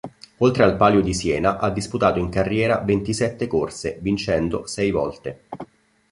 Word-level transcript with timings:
Oltre 0.37 0.63
al 0.63 0.77
Palio 0.77 0.99
di 0.99 1.13
Siena, 1.13 1.59
ha 1.59 1.69
disputato 1.69 2.17
in 2.17 2.29
carriera 2.31 2.79
ventisette 2.79 3.45
corse, 3.45 3.99
vincendo 4.01 4.65
sei 4.65 4.89
volte. 4.89 5.43